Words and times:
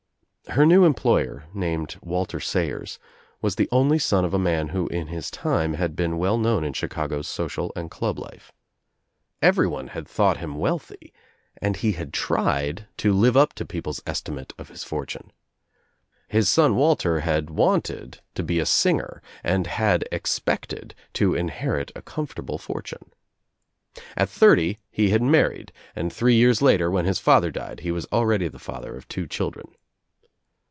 Her 0.47 0.65
new 0.65 0.83
employer, 0.83 1.45
named 1.53 1.95
Walter 2.01 2.41
Sayers, 2.41 2.99
was 3.41 3.55
the 3.55 3.69
only 3.71 3.97
son 3.97 4.25
of 4.25 4.33
a 4.33 4.39
man 4.39 4.69
who 4.69 4.87
in 4.87 5.07
his 5.07 5.31
time 5.31 5.75
had 5.75 5.95
been 5.95 6.17
well 6.17 6.37
known 6.37 6.65
i 6.65 6.67
in 6.67 6.73
Chicago's 6.73 7.27
social 7.29 7.71
and 7.73 7.89
club 7.89 8.19
life. 8.19 8.51
Everyone 9.41 9.89
had 9.89 10.07
I 10.07 10.09
thought 10.09 10.37
him 10.39 10.57
wealthy 10.57 11.13
and 11.61 11.77
he 11.77 11.93
had 11.93 12.11
tried 12.11 12.87
to 12.97 13.13
live 13.13 13.37
up 13.37 13.53
to 13.53 13.63
OUT 13.63 13.63
OF 13.63 13.63
NOWHERE 13.63 13.63
INTO 13.63 13.63
NOTHING 13.63 13.67
20? 13.67 13.77
people's 13.77 14.03
estimate 14.47 14.53
of 14.57 14.69
his 14.69 14.83
fortune. 14.83 15.31
His 16.27 16.49
son 16.49 16.75
Walter 16.75 17.19
had 17.21 17.49
wanted 17.49 18.19
to 18.35 18.43
be 18.43 18.59
a 18.59 18.65
singer 18.65 19.21
and 19.45 19.67
had 19.67 20.03
expected 20.11 20.95
to 21.13 21.33
inherit 21.33 21.93
a 21.95 22.01
comfortable 22.01 22.57
fortune. 22.57 23.13
At 24.17 24.27
thirty 24.27 24.79
he 24.89 25.11
had 25.11 25.21
married 25.21 25.71
and 25.95 26.11
three 26.11 26.35
years 26.35 26.61
later 26.61 26.91
when 26.91 27.05
his 27.05 27.19
father 27.19 27.51
died 27.51 27.81
he 27.81 27.91
was 27.91 28.05
already 28.11 28.49
the 28.49 28.59
father 28.59 28.97
of 28.97 29.07
two 29.07 29.27
children. 29.27 29.71